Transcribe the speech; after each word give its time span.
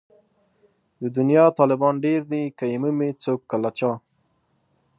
د 1.01 1.03
دنيا 1.17 1.45
طالبان 1.59 1.95
ډېر 2.05 2.21
دي 2.31 2.43
که 2.57 2.65
يې 2.71 2.77
مومي 2.81 3.09
څوک 3.23 3.41
له 3.63 3.69
چا 3.77 3.91